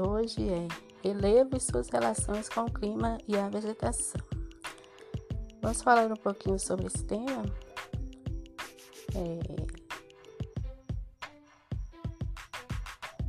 hoje 0.00 0.48
é 0.48 0.68
relevo 1.02 1.56
e 1.56 1.60
suas 1.60 1.88
relações 1.88 2.48
com 2.48 2.62
o 2.62 2.72
clima 2.72 3.18
e 3.26 3.36
a 3.36 3.48
vegetação. 3.48 4.20
Vamos 5.62 5.82
falar 5.82 6.10
um 6.10 6.16
pouquinho 6.16 6.58
sobre 6.58 6.86
esse 6.86 7.04
tema? 7.04 7.44
É... 9.14 9.66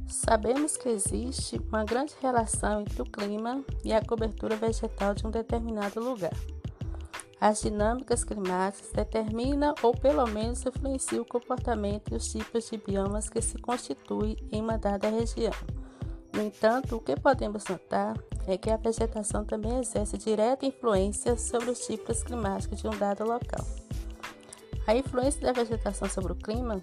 Sabemos 0.07 0.75
que 0.75 0.89
existe 0.89 1.57
uma 1.69 1.85
grande 1.85 2.13
relação 2.21 2.81
entre 2.81 3.01
o 3.01 3.05
clima 3.05 3.63
e 3.83 3.93
a 3.93 4.03
cobertura 4.03 4.55
vegetal 4.55 5.13
de 5.13 5.25
um 5.25 5.31
determinado 5.31 5.99
lugar. 6.01 6.33
As 7.39 7.61
dinâmicas 7.61 8.23
climáticas 8.23 8.91
determinam 8.91 9.73
ou 9.83 9.95
pelo 9.95 10.25
menos 10.27 10.65
influenciam 10.65 11.21
o 11.21 11.25
comportamento 11.25 12.11
e 12.11 12.15
os 12.15 12.27
tipos 12.31 12.69
de 12.69 12.77
biomas 12.77 13.29
que 13.29 13.41
se 13.41 13.57
constituem 13.59 14.35
em 14.51 14.61
uma 14.61 14.77
dada 14.77 15.07
região. 15.07 15.53
No 16.37 16.43
entanto, 16.43 16.97
o 16.97 17.01
que 17.01 17.15
podemos 17.15 17.65
notar 17.65 18.15
é 18.45 18.59
que 18.59 18.69
a 18.69 18.77
vegetação 18.77 19.43
também 19.43 19.79
exerce 19.79 20.19
direta 20.19 20.67
influência 20.67 21.35
sobre 21.35 21.71
os 21.71 21.79
tipos 21.79 22.21
climáticos 22.21 22.79
de 22.79 22.87
um 22.87 22.95
dado 22.95 23.23
local. 23.23 23.65
A 24.85 24.95
influência 24.95 25.41
da 25.41 25.51
vegetação 25.51 26.07
sobre 26.07 26.33
o 26.33 26.35
clima 26.35 26.79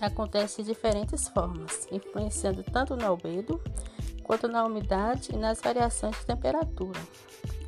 acontece 0.00 0.64
de 0.64 0.70
diferentes 0.70 1.28
formas, 1.28 1.86
influenciando 1.92 2.64
tanto 2.64 2.96
no 2.96 3.06
albedo 3.06 3.62
quanto 4.24 4.48
na 4.48 4.64
umidade 4.64 5.32
e 5.32 5.36
nas 5.36 5.60
variações 5.60 6.18
de 6.18 6.26
temperatura. 6.26 6.98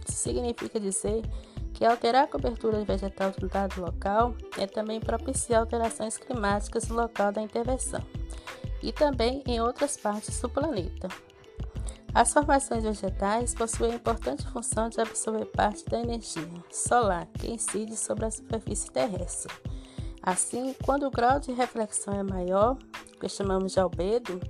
Isso 0.08 0.18
significa 0.18 0.80
dizer 0.80 1.22
que 1.72 1.84
alterar 1.84 2.24
a 2.24 2.26
cobertura 2.26 2.84
vegetal 2.84 3.30
de 3.30 3.44
um 3.44 3.48
dado 3.48 3.80
local 3.80 4.34
é 4.58 4.66
também 4.66 4.98
propiciar 4.98 5.60
alterações 5.60 6.16
climáticas 6.16 6.88
no 6.88 6.96
local 6.96 7.30
da 7.30 7.40
intervenção 7.40 8.04
e 8.82 8.92
também 8.92 9.42
em 9.46 9.60
outras 9.60 9.96
partes 9.96 10.40
do 10.40 10.48
planeta. 10.48 11.08
As 12.12 12.32
formações 12.32 12.82
vegetais 12.82 13.54
possuem 13.54 13.92
a 13.92 13.94
importante 13.94 14.46
função 14.48 14.88
de 14.88 15.00
absorver 15.00 15.44
parte 15.46 15.84
da 15.84 16.00
energia 16.00 16.48
solar 16.70 17.26
que 17.38 17.50
incide 17.50 17.96
sobre 17.96 18.26
a 18.26 18.30
superfície 18.30 18.90
terrestre. 18.90 19.52
Assim, 20.22 20.74
quando 20.84 21.06
o 21.06 21.10
grau 21.10 21.38
de 21.38 21.52
reflexão 21.52 22.12
é 22.12 22.22
maior, 22.22 22.76
que 23.18 23.28
chamamos 23.28 23.72
de 23.72 23.80
albedo, 23.80 24.40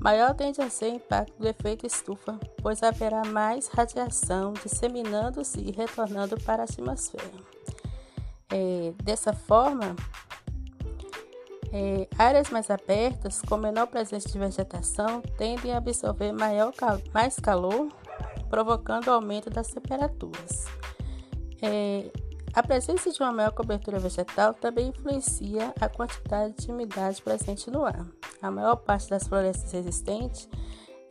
maior 0.00 0.34
tende 0.34 0.60
a 0.60 0.68
ser 0.68 0.92
o 0.92 0.96
impacto 0.96 1.38
do 1.38 1.48
efeito 1.48 1.86
estufa, 1.86 2.38
pois 2.60 2.82
haverá 2.82 3.24
mais 3.24 3.68
radiação 3.68 4.52
disseminando-se 4.52 5.60
e 5.60 5.70
retornando 5.70 6.38
para 6.40 6.62
a 6.62 6.64
atmosfera. 6.64 7.30
É, 8.50 8.92
dessa 9.02 9.32
forma, 9.32 9.96
é, 11.74 12.06
áreas 12.16 12.50
mais 12.50 12.70
abertas, 12.70 13.42
com 13.42 13.56
menor 13.56 13.88
presença 13.88 14.28
de 14.28 14.38
vegetação, 14.38 15.20
tendem 15.36 15.72
a 15.74 15.78
absorver 15.78 16.30
maior, 16.30 16.72
mais 17.12 17.34
calor, 17.40 17.88
provocando 18.48 19.08
aumento 19.08 19.50
das 19.50 19.66
temperaturas. 19.66 20.66
É, 21.60 22.12
a 22.54 22.62
presença 22.62 23.10
de 23.10 23.20
uma 23.20 23.32
maior 23.32 23.50
cobertura 23.50 23.98
vegetal 23.98 24.54
também 24.54 24.90
influencia 24.90 25.74
a 25.80 25.88
quantidade 25.88 26.54
de 26.58 26.70
umidade 26.70 27.20
presente 27.20 27.68
no 27.68 27.84
ar. 27.84 28.06
A 28.40 28.52
maior 28.52 28.76
parte 28.76 29.10
das 29.10 29.26
florestas 29.26 29.74
existentes 29.74 30.48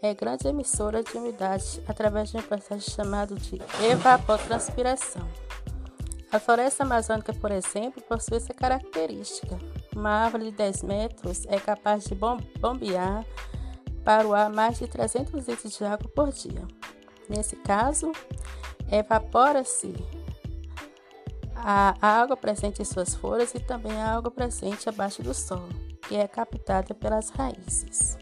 é 0.02 0.14
grande 0.14 0.47
emissora 0.47 1.03
de 1.03 1.17
umidade 1.17 1.84
através 1.86 2.31
de 2.31 2.38
um 2.38 2.41
processo 2.41 2.89
chamado 2.89 3.36
de 3.36 3.59
evapotranspiração. 3.91 5.28
A 6.31 6.39
floresta 6.39 6.84
amazônica, 6.84 7.34
por 7.34 7.52
exemplo, 7.52 8.02
possui 8.03 8.38
essa 8.38 8.53
característica. 8.53 9.59
Uma 9.95 10.09
árvore 10.25 10.45
de 10.45 10.52
10 10.52 10.83
metros 10.83 11.45
é 11.47 11.59
capaz 11.59 12.05
de 12.05 12.16
bombear 12.16 13.25
para 14.03 14.27
o 14.27 14.33
ar 14.33 14.52
mais 14.52 14.80
de 14.80 14.88
300 14.88 15.47
litros 15.47 15.77
de 15.77 15.83
água 15.85 16.09
por 16.13 16.31
dia. 16.31 16.67
Nesse 17.30 17.55
caso, 17.58 18.11
evapora-se 18.91 19.94
a 21.55 21.95
água 22.02 22.35
presente 22.35 22.81
em 22.81 22.85
suas 22.85 23.16
folhas 23.16 23.53
e 23.56 23.59
também 23.59 23.94
a 23.94 24.16
água 24.16 24.29
presente 24.29 24.90
abaixo 24.90 25.23
do 25.23 25.34
solo, 25.34 25.69
que 26.07 26.16
é 26.16 26.28
captada 26.28 26.94
pelas 26.94 27.29
raízes. 27.29 28.18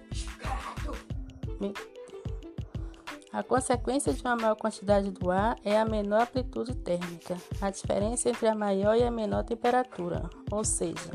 A 3.34 3.42
consequência 3.42 4.14
de 4.14 4.22
uma 4.22 4.36
maior 4.36 4.56
quantidade 4.56 5.10
do 5.10 5.32
ar 5.32 5.56
é 5.64 5.80
a 5.80 5.86
menor 5.86 6.24
amplitude 6.24 6.76
térmica, 6.76 7.38
a 7.62 7.70
diferença 7.70 8.30
entre 8.30 8.46
a 8.46 8.54
maior 8.54 8.94
e 8.98 9.04
a 9.04 9.10
menor 9.10 9.46
temperatura, 9.46 10.30
ou 10.52 10.66
seja, 10.66 11.12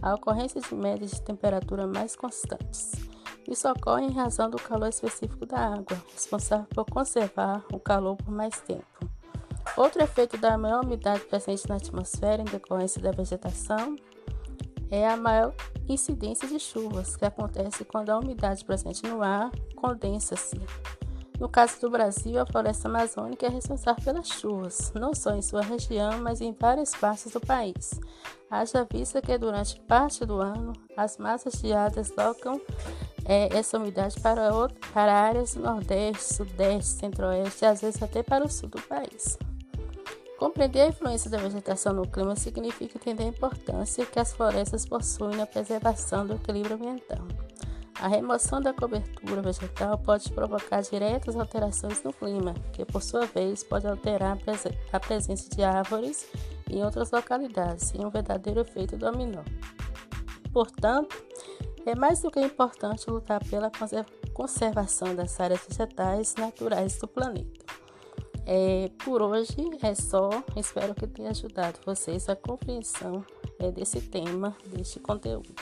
a 0.00 0.14
ocorrência 0.14 0.60
de 0.60 0.72
médias 0.76 1.10
de 1.10 1.22
temperatura 1.22 1.84
mais 1.84 2.14
constantes. 2.14 2.92
Isso 3.48 3.68
ocorre 3.68 4.04
em 4.04 4.12
razão 4.12 4.48
do 4.48 4.58
calor 4.58 4.88
específico 4.88 5.44
da 5.44 5.58
água, 5.58 6.00
responsável 6.12 6.66
por 6.66 6.84
conservar 6.84 7.64
o 7.72 7.80
calor 7.80 8.16
por 8.16 8.30
mais 8.30 8.60
tempo. 8.60 8.86
Outro 9.76 10.00
efeito 10.02 10.38
da 10.38 10.56
maior 10.56 10.84
umidade 10.84 11.24
presente 11.24 11.68
na 11.68 11.76
atmosfera 11.76 12.42
em 12.42 12.46
decorrência 12.46 13.02
da 13.02 13.10
vegetação 13.10 13.96
é 14.88 15.08
a 15.08 15.16
maior 15.16 15.52
incidência 15.88 16.46
de 16.46 16.60
chuvas, 16.60 17.16
que 17.16 17.24
acontece 17.24 17.84
quando 17.84 18.10
a 18.10 18.18
umidade 18.18 18.64
presente 18.64 19.02
no 19.02 19.20
ar 19.20 19.50
condensa-se. 19.74 20.60
No 21.38 21.48
caso 21.48 21.80
do 21.80 21.90
Brasil, 21.90 22.40
a 22.40 22.46
floresta 22.46 22.88
amazônica 22.88 23.44
é 23.44 23.50
responsável 23.50 24.02
pelas 24.02 24.28
chuvas, 24.28 24.90
não 24.94 25.14
só 25.14 25.34
em 25.34 25.42
sua 25.42 25.60
região, 25.60 26.18
mas 26.20 26.40
em 26.40 26.52
várias 26.52 26.94
partes 26.94 27.30
do 27.32 27.40
país. 27.40 28.00
Haja 28.50 28.86
vista 28.90 29.20
que 29.20 29.36
durante 29.36 29.78
parte 29.80 30.24
do 30.24 30.40
ano 30.40 30.72
as 30.96 31.18
massas 31.18 31.54
de 31.54 31.72
ar 31.72 31.90
deslocam 31.90 32.60
é, 33.24 33.54
essa 33.56 33.76
umidade 33.76 34.18
para, 34.20 34.54
outro, 34.54 34.78
para 34.94 35.12
áreas 35.12 35.54
do 35.54 35.60
Nordeste, 35.60 36.34
Sudeste, 36.34 37.00
Centro-Oeste 37.00 37.64
e 37.64 37.68
às 37.68 37.80
vezes 37.80 38.02
até 38.02 38.22
para 38.22 38.44
o 38.44 38.50
sul 38.50 38.68
do 38.68 38.80
país. 38.82 39.36
Compreender 40.38 40.82
a 40.82 40.88
influência 40.88 41.30
da 41.30 41.38
vegetação 41.38 41.92
no 41.92 42.06
clima 42.06 42.36
significa 42.36 42.98
entender 42.98 43.24
a 43.24 43.28
importância 43.28 44.06
que 44.06 44.18
as 44.18 44.32
florestas 44.32 44.86
possuem 44.86 45.36
na 45.36 45.46
preservação 45.46 46.26
do 46.26 46.34
equilíbrio 46.34 46.76
ambiental. 46.76 47.26
A 48.00 48.08
remoção 48.08 48.60
da 48.60 48.74
cobertura 48.74 49.40
vegetal 49.40 49.98
pode 49.98 50.30
provocar 50.30 50.82
diretas 50.82 51.34
alterações 51.34 52.02
no 52.02 52.12
clima, 52.12 52.52
que 52.72 52.84
por 52.84 53.02
sua 53.02 53.24
vez 53.24 53.64
pode 53.64 53.86
alterar 53.86 54.38
a 54.92 55.00
presença 55.00 55.48
de 55.48 55.62
árvores 55.62 56.26
em 56.70 56.84
outras 56.84 57.10
localidades, 57.10 57.94
em 57.94 58.04
um 58.04 58.10
verdadeiro 58.10 58.60
efeito 58.60 58.98
dominó. 58.98 59.42
Portanto, 60.52 61.16
é 61.86 61.94
mais 61.94 62.20
do 62.20 62.30
que 62.30 62.40
importante 62.40 63.08
lutar 63.08 63.42
pela 63.44 63.70
conservação 64.34 65.14
das 65.14 65.38
áreas 65.40 65.64
vegetais 65.66 66.34
naturais 66.36 66.98
do 66.98 67.08
planeta. 67.08 67.64
É, 68.44 68.90
por 69.04 69.22
hoje 69.22 69.56
é 69.82 69.94
só. 69.94 70.30
Espero 70.54 70.94
que 70.94 71.06
tenha 71.06 71.30
ajudado 71.30 71.78
vocês 71.84 72.28
a 72.28 72.36
compreensão 72.36 73.24
é, 73.58 73.72
desse 73.72 74.00
tema, 74.00 74.56
deste 74.66 75.00
conteúdo. 75.00 75.52